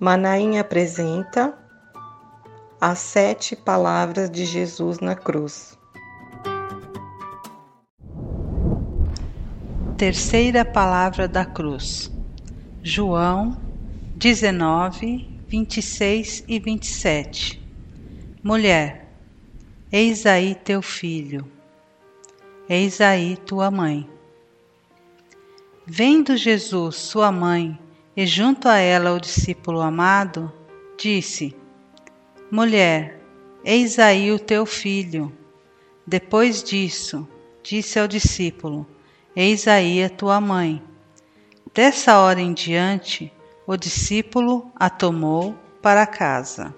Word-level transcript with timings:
Manaim 0.00 0.58
apresenta 0.58 1.58
as 2.80 3.00
sete 3.00 3.56
palavras 3.56 4.30
de 4.30 4.44
Jesus 4.44 5.00
na 5.00 5.16
cruz. 5.16 5.76
Terceira 9.96 10.64
palavra 10.64 11.26
da 11.26 11.44
cruz. 11.44 12.12
João 12.80 13.56
19, 14.14 15.28
26 15.48 16.44
e 16.46 16.60
27. 16.60 17.60
Mulher, 18.40 19.12
eis 19.90 20.26
aí 20.26 20.54
teu 20.54 20.80
filho, 20.80 21.44
eis 22.68 23.00
aí 23.00 23.36
tua 23.36 23.68
mãe. 23.68 24.08
Vendo 25.84 26.36
Jesus 26.36 26.94
sua 26.94 27.32
mãe 27.32 27.76
e 28.18 28.26
junto 28.26 28.68
a 28.68 28.78
ela 28.78 29.12
o 29.12 29.20
discípulo 29.20 29.80
amado, 29.80 30.52
disse: 30.98 31.54
Mulher, 32.50 33.22
eis 33.64 33.96
aí 33.96 34.32
o 34.32 34.40
teu 34.40 34.66
filho. 34.66 35.32
Depois 36.04 36.64
disso, 36.64 37.28
disse 37.62 37.96
ao 37.96 38.08
discípulo: 38.08 38.84
Eis 39.36 39.68
aí 39.68 40.02
a 40.02 40.10
tua 40.10 40.40
mãe. 40.40 40.82
Dessa 41.72 42.18
hora 42.18 42.40
em 42.40 42.52
diante, 42.52 43.32
o 43.64 43.76
discípulo 43.76 44.68
a 44.74 44.90
tomou 44.90 45.54
para 45.80 46.04
casa. 46.04 46.74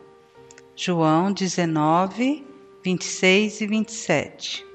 João 0.77 1.33
19, 1.33 2.47
26 2.85 3.63
e 3.63 3.67
27. 3.67 4.67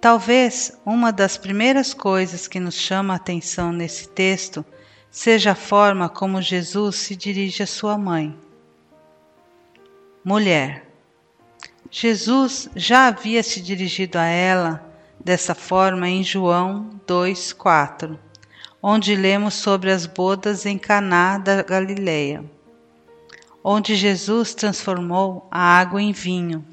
Talvez 0.00 0.72
uma 0.86 1.12
das 1.12 1.36
primeiras 1.36 1.92
coisas 1.92 2.48
que 2.48 2.58
nos 2.58 2.74
chama 2.74 3.12
a 3.12 3.16
atenção 3.16 3.70
nesse 3.70 4.08
texto 4.08 4.64
seja 5.10 5.52
a 5.52 5.54
forma 5.54 6.08
como 6.08 6.42
Jesus 6.42 6.96
se 6.96 7.16
dirige 7.16 7.62
à 7.62 7.66
sua 7.66 7.96
mãe. 7.96 8.36
Mulher. 10.24 10.86
Jesus 11.90 12.68
já 12.76 13.06
havia 13.06 13.42
se 13.42 13.62
dirigido 13.62 14.18
a 14.18 14.24
ela 14.26 14.84
dessa 15.18 15.54
forma 15.54 16.08
em 16.08 16.22
João 16.22 17.00
2:4, 17.06 18.18
onde 18.82 19.16
lemos 19.16 19.54
sobre 19.54 19.90
as 19.90 20.06
bodas 20.06 20.66
em 20.66 20.76
Caná 20.76 21.38
da 21.38 21.62
Galileia, 21.62 22.44
onde 23.64 23.96
Jesus 23.96 24.54
transformou 24.54 25.48
a 25.50 25.60
água 25.78 26.02
em 26.02 26.12
vinho. 26.12 26.64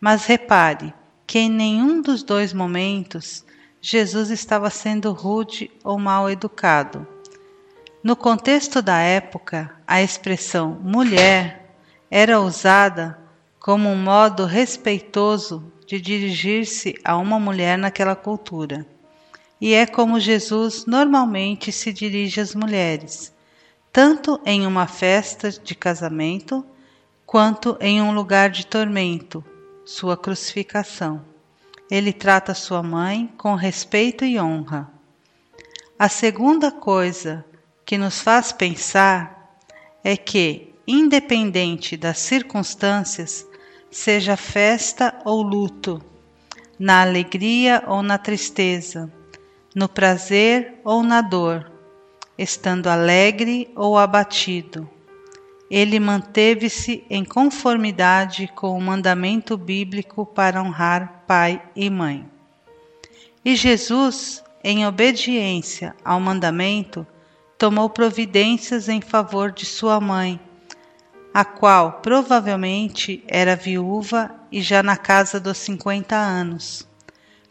Mas 0.00 0.24
repare 0.24 0.94
que 1.26 1.38
em 1.38 1.50
nenhum 1.50 2.00
dos 2.00 2.22
dois 2.22 2.54
momentos 2.54 3.44
Jesus 3.82 4.30
estava 4.30 4.70
sendo 4.70 5.12
rude 5.12 5.70
ou 5.84 5.98
mal 5.98 6.30
educado. 6.30 7.06
No 8.02 8.14
contexto 8.14 8.80
da 8.80 8.98
época, 8.98 9.74
a 9.84 10.00
expressão 10.00 10.78
mulher 10.82 11.74
era 12.08 12.40
usada 12.40 13.18
como 13.58 13.88
um 13.88 13.96
modo 13.96 14.44
respeitoso 14.44 15.72
de 15.84 16.00
dirigir-se 16.00 16.94
a 17.04 17.16
uma 17.16 17.40
mulher 17.40 17.76
naquela 17.76 18.14
cultura. 18.14 18.86
E 19.60 19.74
é 19.74 19.84
como 19.84 20.20
Jesus 20.20 20.86
normalmente 20.86 21.72
se 21.72 21.92
dirige 21.92 22.40
às 22.40 22.54
mulheres, 22.54 23.34
tanto 23.92 24.40
em 24.46 24.64
uma 24.64 24.86
festa 24.86 25.50
de 25.50 25.74
casamento, 25.74 26.64
quanto 27.26 27.76
em 27.80 28.00
um 28.00 28.12
lugar 28.12 28.48
de 28.48 28.64
tormento, 28.64 29.44
sua 29.84 30.16
crucificação. 30.16 31.24
Ele 31.90 32.12
trata 32.12 32.54
sua 32.54 32.80
mãe 32.82 33.32
com 33.36 33.56
respeito 33.56 34.24
e 34.24 34.38
honra. 34.38 34.88
A 35.98 36.08
segunda 36.08 36.70
coisa 36.70 37.44
que 37.88 37.96
nos 37.96 38.20
faz 38.20 38.52
pensar 38.52 39.56
é 40.04 40.14
que, 40.14 40.74
independente 40.86 41.96
das 41.96 42.18
circunstâncias, 42.18 43.46
seja 43.90 44.36
festa 44.36 45.18
ou 45.24 45.40
luto, 45.40 45.98
na 46.78 47.00
alegria 47.00 47.82
ou 47.86 48.02
na 48.02 48.18
tristeza, 48.18 49.10
no 49.74 49.88
prazer 49.88 50.74
ou 50.84 51.02
na 51.02 51.22
dor, 51.22 51.72
estando 52.36 52.88
alegre 52.88 53.70
ou 53.74 53.96
abatido. 53.96 54.86
Ele 55.70 55.98
manteve-se 55.98 57.02
em 57.08 57.24
conformidade 57.24 58.52
com 58.54 58.76
o 58.76 58.82
mandamento 58.82 59.56
bíblico 59.56 60.26
para 60.26 60.62
honrar 60.62 61.24
pai 61.26 61.62
e 61.74 61.88
mãe. 61.88 62.28
E 63.42 63.56
Jesus, 63.56 64.44
em 64.62 64.86
obediência 64.86 65.96
ao 66.04 66.20
mandamento, 66.20 67.06
tomou 67.58 67.90
providências 67.90 68.88
em 68.88 69.00
favor 69.00 69.52
de 69.52 69.66
sua 69.66 70.00
mãe 70.00 70.40
a 71.32 71.44
qual 71.44 72.00
provavelmente 72.02 73.22
era 73.28 73.54
viúva 73.54 74.30
e 74.50 74.60
já 74.60 74.82
na 74.82 74.96
casa 74.96 75.38
dos 75.38 75.58
50 75.58 76.16
anos, 76.16 76.88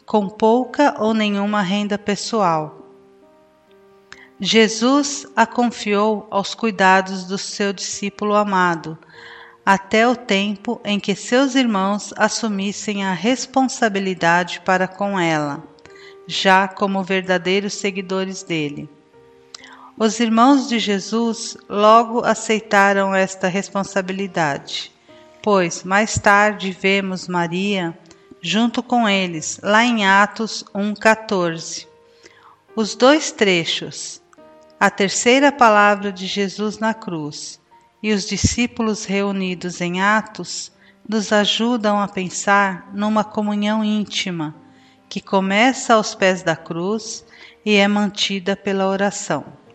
com 0.05 0.27
pouca 0.27 0.95
ou 0.99 1.13
nenhuma 1.13 1.61
renda 1.61 1.97
pessoal. 1.97 2.85
Jesus 4.39 5.25
a 5.35 5.45
confiou 5.45 6.27
aos 6.29 6.53
cuidados 6.53 7.23
do 7.25 7.37
seu 7.37 7.71
discípulo 7.71 8.35
amado, 8.35 8.97
até 9.65 10.07
o 10.07 10.15
tempo 10.15 10.81
em 10.83 10.99
que 10.99 11.15
seus 11.15 11.55
irmãos 11.55 12.13
assumissem 12.17 13.05
a 13.05 13.13
responsabilidade 13.13 14.61
para 14.65 14.87
com 14.87 15.19
ela, 15.19 15.63
já 16.27 16.67
como 16.67 17.03
verdadeiros 17.03 17.73
seguidores 17.73 18.43
dele. 18.43 18.96
Os 19.99 20.19
irmãos 20.19 20.69
de 20.69 20.77
Jesus 20.77 21.57
logo 21.67 22.23
aceitaram 22.23 23.15
esta 23.15 23.47
responsabilidade, 23.47 24.91
pois 25.41 25.83
mais 25.83 26.19
tarde 26.19 26.71
vemos 26.71 27.27
Maria 27.27 27.97
junto 28.39 28.83
com 28.83 29.09
eles, 29.09 29.59
lá 29.63 29.83
em 29.83 30.05
Atos 30.05 30.63
1,14. 30.71 31.87
Os 32.75 32.93
dois 32.93 33.31
trechos, 33.31 34.21
a 34.79 34.91
terceira 34.91 35.51
palavra 35.51 36.11
de 36.11 36.27
Jesus 36.27 36.77
na 36.77 36.93
cruz 36.93 37.59
e 38.03 38.13
os 38.13 38.27
discípulos 38.27 39.03
reunidos 39.03 39.81
em 39.81 39.99
Atos, 39.99 40.71
nos 41.09 41.31
ajudam 41.31 41.99
a 41.99 42.07
pensar 42.07 42.87
numa 42.93 43.23
comunhão 43.23 43.83
íntima 43.83 44.53
que 45.09 45.19
começa 45.19 45.95
aos 45.95 46.13
pés 46.13 46.43
da 46.43 46.55
cruz 46.55 47.25
e 47.65 47.77
é 47.77 47.87
mantida 47.87 48.55
pela 48.55 48.87
oração. 48.87 49.65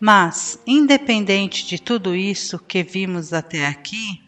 Mas, 0.00 0.58
independente 0.66 1.66
de 1.66 1.78
tudo 1.78 2.16
isso 2.16 2.58
que 2.58 2.82
vimos 2.82 3.34
até 3.34 3.66
aqui, 3.66 4.22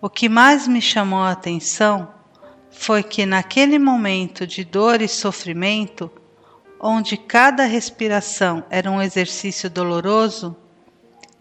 o 0.00 0.08
que 0.08 0.28
mais 0.28 0.68
me 0.68 0.80
chamou 0.80 1.18
a 1.18 1.32
atenção 1.32 2.14
foi 2.70 3.02
que 3.02 3.26
naquele 3.26 3.80
momento 3.80 4.46
de 4.46 4.62
dor 4.62 5.02
e 5.02 5.08
sofrimento, 5.08 6.08
onde 6.80 7.16
cada 7.16 7.64
respiração 7.64 8.62
era 8.70 8.88
um 8.88 9.02
exercício 9.02 9.68
doloroso, 9.68 10.56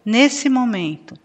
nesse 0.04 0.50
momento 0.50 1.16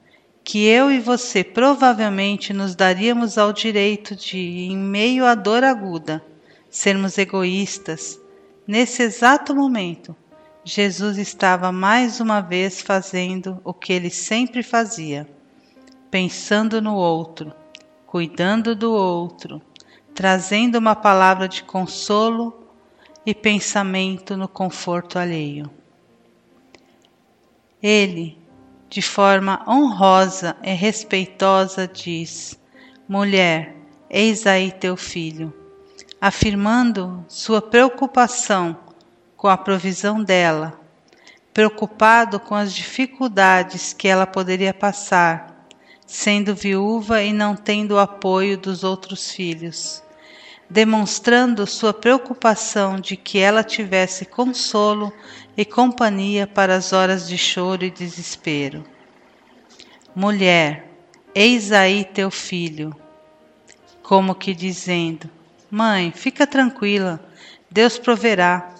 que 0.45 0.67
eu 0.67 0.91
e 0.91 0.99
você 0.99 1.43
provavelmente 1.43 2.53
nos 2.53 2.75
daríamos 2.75 3.39
ao 3.39 3.51
direito 3.51 4.15
de, 4.15 4.39
em 4.39 4.77
meio 4.77 5.25
à 5.25 5.35
dor 5.35 5.65
aguda, 5.65 6.23
sermos 6.69 7.17
egoístas, 7.17 8.21
nesse 8.67 9.03
exato 9.03 9.55
momento, 9.55 10.15
Jesus 10.65 11.17
estava 11.17 11.73
mais 11.73 12.21
uma 12.21 12.43
vez 12.43 12.83
fazendo 12.83 13.59
o 13.65 13.73
que 13.73 13.95
ele 13.95 14.11
sempre 14.11 14.63
fazia, 14.63 15.27
pensando 16.11 16.83
no 16.83 16.95
outro, 16.95 17.55
cuidando 18.07 18.77
do 18.77 18.93
outro, 18.93 19.63
trazendo 20.15 20.77
uma 20.77 20.95
palavra 20.95 21.49
de 21.49 21.63
consolo 21.63 22.63
e 23.25 23.35
pensamento 23.35 24.37
no 24.37 24.47
conforto 24.47 25.19
alheio. 25.19 25.71
Ele, 27.83 28.37
de 28.87 29.01
forma 29.01 29.65
honrosa 29.67 30.55
e 30.63 30.75
respeitosa, 30.75 31.89
diz: 31.89 32.61
Mulher, 33.09 33.75
eis 34.11 34.47
aí 34.47 34.71
teu 34.71 34.95
filho, 34.95 35.55
afirmando 36.21 37.25
sua 37.29 37.63
preocupação 37.63 38.90
com 39.41 39.49
a 39.49 39.57
provisão 39.57 40.23
dela, 40.23 40.79
preocupado 41.55 42.39
com 42.39 42.55
as 42.55 42.75
dificuldades 42.75 43.95
que 43.95 44.07
ela 44.07 44.27
poderia 44.27 44.75
passar, 44.75 45.67
sendo 46.07 46.55
viúva 46.55 47.23
e 47.23 47.33
não 47.33 47.57
tendo 47.57 47.93
o 47.93 47.99
apoio 47.99 48.59
dos 48.59 48.85
outros 48.85 49.31
filhos, 49.31 50.03
demonstrando 50.69 51.67
sua 51.67 51.95
preocupação 51.95 53.01
de 53.01 53.17
que 53.17 53.39
ela 53.39 53.65
tivesse 53.65 54.27
consolo 54.27 55.11
e 55.57 55.65
companhia 55.65 56.47
para 56.47 56.77
as 56.77 56.93
horas 56.93 57.27
de 57.27 57.39
choro 57.39 57.83
e 57.83 57.91
desespero. 57.91 58.85
Mulher, 60.15 60.87
eis 61.35 61.73
aí 61.73 62.05
teu 62.05 62.31
filho. 62.31 62.95
Como 64.03 64.35
que 64.35 64.55
dizendo: 64.55 65.31
Mãe, 65.71 66.13
fica 66.15 66.47
tranquila, 66.47 67.19
Deus 67.71 67.97
proverá 67.97 68.75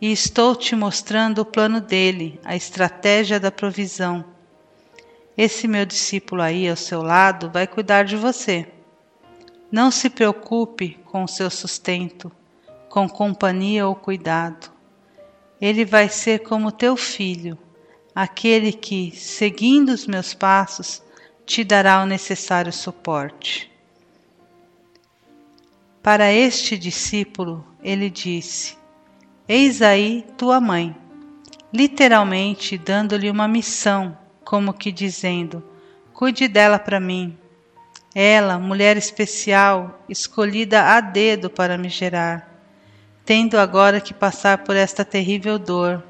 e 0.00 0.12
estou 0.12 0.54
te 0.54 0.76
mostrando 0.76 1.40
o 1.40 1.44
plano 1.44 1.80
dele, 1.80 2.38
a 2.44 2.54
estratégia 2.54 3.40
da 3.40 3.50
provisão. 3.50 4.24
Esse 5.36 5.66
meu 5.66 5.84
discípulo 5.84 6.42
aí 6.42 6.68
ao 6.68 6.76
seu 6.76 7.02
lado 7.02 7.50
vai 7.50 7.66
cuidar 7.66 8.04
de 8.04 8.16
você. 8.16 8.66
Não 9.70 9.90
se 9.90 10.08
preocupe 10.08 10.98
com 11.04 11.24
o 11.24 11.28
seu 11.28 11.50
sustento, 11.50 12.30
com 12.88 13.08
companhia 13.08 13.86
ou 13.86 13.94
cuidado. 13.94 14.70
Ele 15.60 15.84
vai 15.84 16.08
ser 16.08 16.40
como 16.40 16.70
teu 16.70 16.96
filho, 16.96 17.58
aquele 18.14 18.72
que, 18.72 19.10
seguindo 19.14 19.90
os 19.90 20.06
meus 20.06 20.34
passos, 20.34 21.02
te 21.44 21.62
dará 21.64 22.02
o 22.02 22.06
necessário 22.06 22.72
suporte. 22.72 23.70
Para 26.02 26.32
este 26.32 26.78
discípulo, 26.78 27.66
ele 27.82 28.08
disse: 28.08 28.76
Eis 29.48 29.80
aí 29.80 30.24
tua 30.36 30.60
mãe, 30.60 30.96
literalmente 31.72 32.76
dando-lhe 32.76 33.30
uma 33.30 33.46
missão, 33.46 34.18
como 34.44 34.74
que 34.74 34.90
dizendo: 34.90 35.62
Cuide 36.12 36.48
dela 36.48 36.80
para 36.80 36.98
mim. 36.98 37.38
Ela, 38.12 38.58
mulher 38.58 38.96
especial, 38.96 40.02
escolhida 40.08 40.82
a 40.82 41.00
dedo 41.00 41.48
para 41.48 41.78
me 41.78 41.88
gerar, 41.88 42.50
tendo 43.24 43.56
agora 43.56 44.00
que 44.00 44.12
passar 44.12 44.64
por 44.64 44.74
esta 44.74 45.04
terrível 45.04 45.60
dor. 45.60 46.02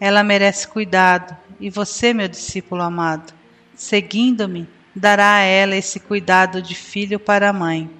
Ela 0.00 0.24
merece 0.24 0.66
cuidado, 0.66 1.36
e 1.60 1.70
você, 1.70 2.12
meu 2.12 2.26
discípulo 2.26 2.82
amado, 2.82 3.32
seguindo-me, 3.76 4.68
dará 4.96 5.34
a 5.36 5.42
ela 5.42 5.76
esse 5.76 6.00
cuidado 6.00 6.60
de 6.60 6.74
filho 6.74 7.20
para 7.20 7.50
a 7.50 7.52
mãe. 7.52 7.97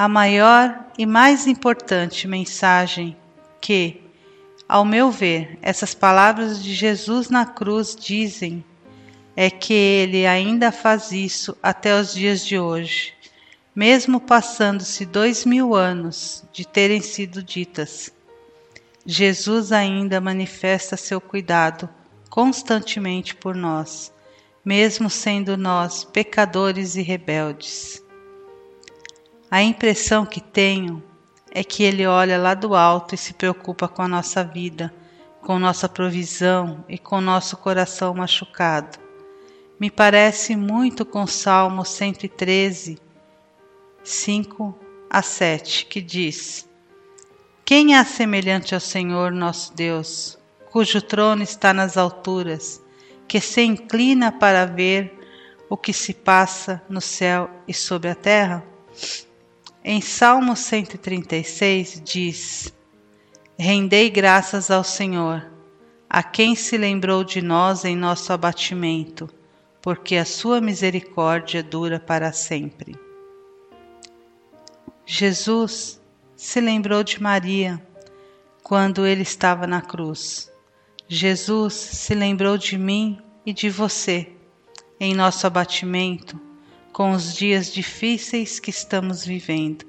A 0.00 0.06
maior 0.06 0.86
e 0.96 1.04
mais 1.04 1.48
importante 1.48 2.28
mensagem 2.28 3.16
que, 3.60 4.00
ao 4.68 4.84
meu 4.84 5.10
ver, 5.10 5.58
essas 5.60 5.92
palavras 5.92 6.62
de 6.62 6.72
Jesus 6.72 7.28
na 7.28 7.44
cruz 7.44 7.96
dizem 7.96 8.64
é 9.34 9.50
que 9.50 9.74
ele 9.74 10.24
ainda 10.24 10.70
faz 10.70 11.10
isso 11.10 11.56
até 11.60 12.00
os 12.00 12.14
dias 12.14 12.46
de 12.46 12.56
hoje, 12.56 13.12
mesmo 13.74 14.20
passando-se 14.20 15.04
dois 15.04 15.44
mil 15.44 15.74
anos 15.74 16.44
de 16.52 16.64
terem 16.64 17.00
sido 17.00 17.42
ditas. 17.42 18.12
Jesus 19.04 19.72
ainda 19.72 20.20
manifesta 20.20 20.96
seu 20.96 21.20
cuidado 21.20 21.88
constantemente 22.30 23.34
por 23.34 23.56
nós, 23.56 24.12
mesmo 24.64 25.10
sendo 25.10 25.56
nós 25.56 26.04
pecadores 26.04 26.94
e 26.94 27.02
rebeldes. 27.02 28.00
A 29.50 29.62
impressão 29.62 30.26
que 30.26 30.40
tenho 30.40 31.02
é 31.50 31.64
que 31.64 31.82
Ele 31.82 32.06
olha 32.06 32.38
lá 32.38 32.54
do 32.54 32.74
alto 32.74 33.14
e 33.14 33.18
se 33.18 33.32
preocupa 33.32 33.88
com 33.88 34.02
a 34.02 34.08
nossa 34.08 34.44
vida, 34.44 34.92
com 35.40 35.58
nossa 35.58 35.88
provisão 35.88 36.84
e 36.88 36.98
com 36.98 37.20
nosso 37.20 37.56
coração 37.56 38.14
machucado. 38.14 38.98
Me 39.80 39.90
parece 39.90 40.54
muito 40.54 41.04
com 41.04 41.26
Salmo 41.26 41.84
113, 41.84 42.98
5 44.02 44.78
a 45.08 45.22
7, 45.22 45.86
que 45.86 46.00
diz: 46.00 46.68
Quem 47.64 47.96
é 47.96 48.04
semelhante 48.04 48.74
ao 48.74 48.80
Senhor 48.80 49.32
nosso 49.32 49.74
Deus? 49.74 50.38
cujo 50.70 51.00
trono 51.02 51.42
está 51.42 51.72
nas 51.72 51.96
alturas, 51.96 52.82
que 53.26 53.40
se 53.40 53.62
inclina 53.62 54.30
para 54.30 54.64
ver 54.64 55.12
o 55.68 55.76
que 55.76 55.92
se 55.92 56.14
passa 56.14 56.82
no 56.88 57.00
céu 57.00 57.50
e 57.66 57.74
sobre 57.74 58.10
a 58.10 58.14
terra? 58.14 58.64
Em 59.90 60.02
Salmo 60.02 60.54
136 60.54 62.02
diz: 62.04 62.74
Rendei 63.58 64.10
graças 64.10 64.70
ao 64.70 64.84
Senhor, 64.84 65.50
a 66.10 66.22
quem 66.22 66.54
se 66.54 66.76
lembrou 66.76 67.24
de 67.24 67.40
nós 67.40 67.86
em 67.86 67.96
nosso 67.96 68.30
abatimento, 68.30 69.30
porque 69.80 70.16
a 70.16 70.26
sua 70.26 70.60
misericórdia 70.60 71.62
dura 71.62 71.98
para 71.98 72.34
sempre. 72.34 72.98
Jesus 75.06 75.98
se 76.36 76.60
lembrou 76.60 77.02
de 77.02 77.22
Maria 77.22 77.82
quando 78.62 79.06
ele 79.06 79.22
estava 79.22 79.66
na 79.66 79.80
cruz. 79.80 80.52
Jesus 81.08 81.72
se 81.72 82.14
lembrou 82.14 82.58
de 82.58 82.76
mim 82.76 83.18
e 83.46 83.54
de 83.54 83.70
você 83.70 84.30
em 85.00 85.14
nosso 85.14 85.46
abatimento 85.46 86.47
com 86.92 87.12
os 87.12 87.34
dias 87.34 87.72
difíceis 87.72 88.58
que 88.58 88.70
estamos 88.70 89.24
vivendo. 89.24 89.84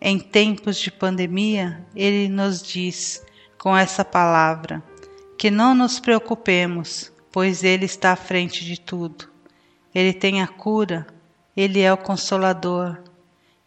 Em 0.00 0.18
tempos 0.18 0.78
de 0.78 0.90
pandemia, 0.90 1.84
Ele 1.94 2.28
nos 2.28 2.62
diz 2.62 3.24
com 3.58 3.76
essa 3.76 4.04
palavra 4.04 4.82
que 5.36 5.50
não 5.50 5.74
nos 5.74 5.98
preocupemos, 5.98 7.12
pois 7.32 7.64
Ele 7.64 7.84
está 7.84 8.12
à 8.12 8.16
frente 8.16 8.64
de 8.64 8.80
tudo. 8.80 9.28
Ele 9.94 10.12
tem 10.12 10.42
a 10.42 10.46
cura, 10.46 11.06
Ele 11.56 11.80
é 11.80 11.92
o 11.92 11.96
Consolador, 11.96 13.02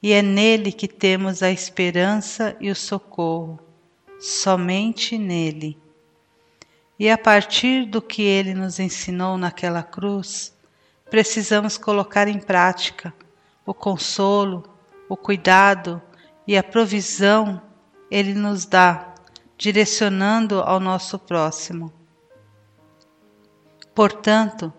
e 0.01 0.13
é 0.13 0.21
nele 0.21 0.71
que 0.71 0.87
temos 0.87 1.43
a 1.43 1.51
esperança 1.51 2.55
e 2.59 2.71
o 2.71 2.75
socorro, 2.75 3.59
somente 4.19 5.17
nele. 5.17 5.77
E 6.97 7.09
a 7.09 7.17
partir 7.17 7.85
do 7.85 8.01
que 8.01 8.21
ele 8.21 8.53
nos 8.53 8.79
ensinou 8.79 9.37
naquela 9.37 9.83
cruz, 9.83 10.55
precisamos 11.11 11.77
colocar 11.77 12.29
em 12.29 12.39
prática 12.39 13.13
o 13.65 13.73
consolo, 13.73 14.63
o 15.09 15.17
cuidado 15.17 16.01
e 16.47 16.57
a 16.57 16.63
provisão 16.63 17.61
ele 18.09 18.33
nos 18.33 18.65
dá, 18.65 19.13
direcionando 19.57 20.61
ao 20.61 20.79
nosso 20.79 21.19
próximo. 21.19 21.91
Portanto, 23.93 24.73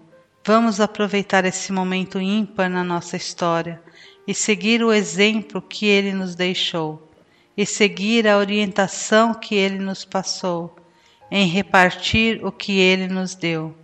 vamos 0.45 0.81
aproveitar 0.81 1.45
esse 1.45 1.71
momento 1.71 2.19
ímpar 2.19 2.71
na 2.71 2.83
nossa 2.83 3.15
história 3.15 3.83
e 4.27 4.33
seguir 4.33 4.83
o 4.83 4.91
exemplo 4.91 5.61
que 5.61 5.85
ele 5.85 6.15
nos 6.15 6.35
deixou, 6.35 7.11
e 7.55 7.67
seguir 7.67 8.27
a 8.27 8.39
orientação 8.39 9.35
que 9.35 9.55
ele 9.55 9.79
nos 9.79 10.07
passou 10.07 10.75
em 11.31 11.47
repartir 11.47 12.43
o 12.43 12.51
que 12.51 12.79
ele 12.81 13.07
nos 13.07 13.35
deu. 13.35 13.82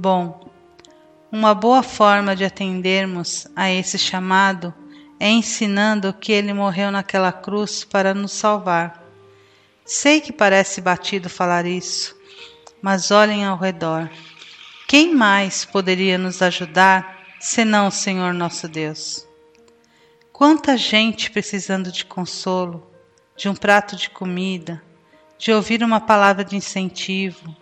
Bom, 0.00 0.48
uma 1.32 1.56
boa 1.56 1.82
forma 1.82 2.36
de 2.36 2.44
atendermos 2.44 3.48
a 3.56 3.68
esse 3.68 3.98
chamado 3.98 4.72
é 5.18 5.28
ensinando 5.28 6.12
que 6.12 6.30
ele 6.30 6.52
morreu 6.52 6.92
naquela 6.92 7.32
cruz 7.32 7.82
para 7.82 8.14
nos 8.14 8.30
salvar. 8.30 9.02
Sei 9.84 10.20
que 10.20 10.32
parece 10.32 10.80
batido 10.80 11.28
falar 11.28 11.66
isso, 11.66 12.14
mas 12.80 13.10
olhem 13.10 13.44
ao 13.44 13.58
redor. 13.58 14.08
Quem 14.86 15.12
mais 15.12 15.64
poderia 15.64 16.16
nos 16.16 16.42
ajudar 16.42 17.18
senão 17.40 17.88
o 17.88 17.90
Senhor 17.90 18.32
nosso 18.32 18.68
Deus? 18.68 19.26
Quanta 20.32 20.76
gente 20.76 21.28
precisando 21.28 21.90
de 21.90 22.04
consolo, 22.04 22.88
de 23.36 23.48
um 23.48 23.54
prato 23.56 23.96
de 23.96 24.08
comida, 24.10 24.80
de 25.36 25.50
ouvir 25.50 25.82
uma 25.82 25.98
palavra 25.98 26.44
de 26.44 26.54
incentivo, 26.54 27.52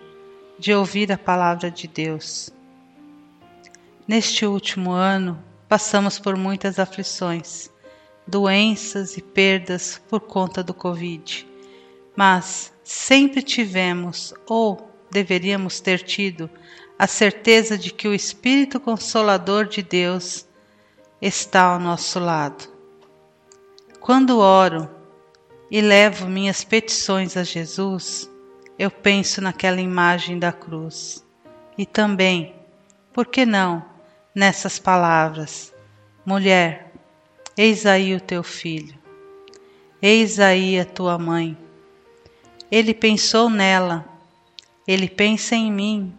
de 0.58 0.72
ouvir 0.72 1.12
a 1.12 1.18
palavra 1.18 1.70
de 1.70 1.86
Deus. 1.86 2.50
Neste 4.06 4.46
último 4.46 4.92
ano, 4.92 5.42
passamos 5.68 6.18
por 6.18 6.36
muitas 6.36 6.78
aflições, 6.78 7.70
doenças 8.26 9.16
e 9.16 9.22
perdas 9.22 10.00
por 10.08 10.20
conta 10.20 10.62
do 10.62 10.72
Covid, 10.72 11.46
mas 12.14 12.72
sempre 12.82 13.42
tivemos, 13.42 14.32
ou 14.48 14.90
deveríamos 15.10 15.80
ter 15.80 16.02
tido, 16.02 16.48
a 16.98 17.06
certeza 17.06 17.76
de 17.76 17.92
que 17.92 18.08
o 18.08 18.14
Espírito 18.14 18.80
Consolador 18.80 19.66
de 19.66 19.82
Deus 19.82 20.46
está 21.20 21.62
ao 21.62 21.78
nosso 21.78 22.18
lado. 22.18 22.68
Quando 24.00 24.38
oro, 24.38 24.88
e 25.70 25.80
levo 25.80 26.26
minhas 26.26 26.62
petições 26.62 27.36
a 27.36 27.42
Jesus, 27.42 28.30
eu 28.78 28.90
penso 28.90 29.40
naquela 29.40 29.80
imagem 29.80 30.38
da 30.38 30.52
cruz. 30.52 31.24
E 31.78 31.84
também, 31.84 32.54
por 33.12 33.26
que 33.26 33.44
não, 33.44 33.84
nessas 34.34 34.78
palavras: 34.78 35.74
Mulher, 36.24 36.92
eis 37.56 37.86
aí 37.86 38.14
o 38.14 38.20
teu 38.20 38.42
filho, 38.42 38.98
eis 40.00 40.40
aí 40.40 40.78
a 40.78 40.84
tua 40.84 41.18
mãe. 41.18 41.56
Ele 42.70 42.92
pensou 42.92 43.48
nela, 43.48 44.04
ele 44.86 45.08
pensa 45.08 45.54
em 45.54 45.70
mim 45.70 46.14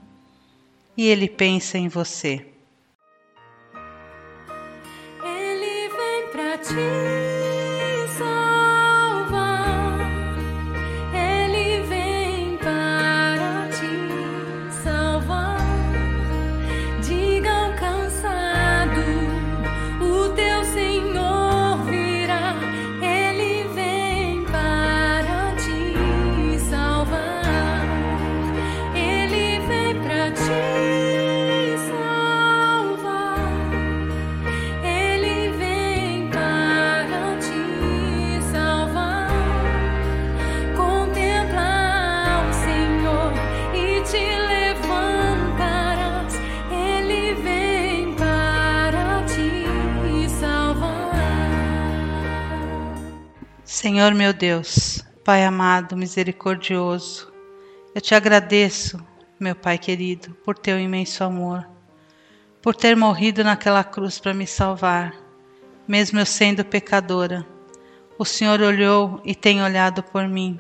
e 0.96 1.08
ele 1.08 1.28
pensa 1.28 1.78
em 1.78 1.88
você. 1.88 2.46
Ele 5.24 5.90
vem 5.90 6.28
para 6.32 6.58
ti. 6.58 7.27
Senhor 53.80 54.12
meu 54.16 54.34
Deus, 54.34 55.06
Pai 55.24 55.46
amado, 55.46 55.96
misericordioso, 55.96 57.32
eu 57.94 58.02
te 58.02 58.16
agradeço, 58.16 59.00
meu 59.40 59.54
Pai 59.54 59.78
querido, 59.78 60.36
por 60.44 60.58
teu 60.58 60.80
imenso 60.80 61.24
amor, 61.24 61.64
por 62.60 62.76
ter 62.76 62.98
morrido 62.98 63.44
naquela 63.44 63.84
cruz 63.84 64.20
para 64.20 64.34
me 64.34 64.48
salvar, 64.48 65.14
mesmo 65.88 66.18
eu 66.18 66.26
sendo 66.26 66.66
pecadora. 66.66 67.46
O 68.18 68.26
Senhor 68.26 68.62
olhou 68.62 69.22
e 69.24 69.36
tem 69.36 69.62
olhado 69.62 70.02
por 70.02 70.28
mim. 70.28 70.60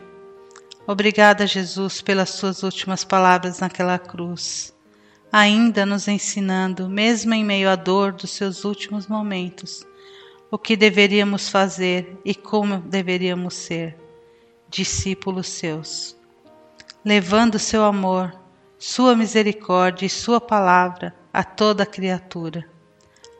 Obrigada, 0.85 1.47
Jesus, 1.47 2.03
pelas 2.03 2.29
suas 2.29 2.61
últimas 2.61 3.03
palavras 3.03 3.59
naquela 3.59 3.97
cruz, 3.97 4.71
ainda 5.31 5.87
nos 5.87 6.07
ensinando, 6.07 6.87
mesmo 6.87 7.33
em 7.33 7.43
meio 7.43 7.67
à 7.67 7.75
dor 7.75 8.11
dos 8.11 8.29
seus 8.29 8.63
últimos 8.63 9.07
momentos, 9.07 9.87
o 10.49 10.57
que 10.57 10.75
deveríamos 10.75 11.49
fazer 11.49 12.17
e 12.23 12.33
como 12.33 12.79
deveríamos 12.79 13.53
ser 13.53 13.97
discípulos 14.69 15.47
seus, 15.47 16.17
levando 17.03 17.57
seu 17.57 17.83
amor, 17.83 18.33
sua 18.77 19.15
misericórdia 19.15 20.05
e 20.05 20.09
sua 20.09 20.39
palavra 20.39 21.15
a 21.33 21.43
toda 21.43 21.85
criatura. 21.85 22.67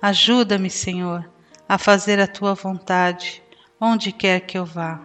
Ajuda-me, 0.02 0.70
Senhor, 0.70 1.30
a 1.68 1.78
fazer 1.78 2.20
a 2.20 2.28
tua 2.28 2.54
vontade, 2.54 3.44
onde 3.80 4.12
quer 4.12 4.42
que 4.42 4.58
eu 4.58 4.66
vá. 4.66 5.02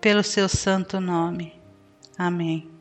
Pelo 0.00 0.22
seu 0.22 0.48
santo 0.48 1.00
nome. 1.00 1.60
Amém. 2.18 2.75